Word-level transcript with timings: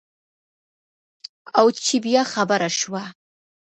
او 1.59 1.65
چې 1.85 1.95
بیا 2.05 2.23
خبره 2.33 2.69
شوه. 2.79 3.03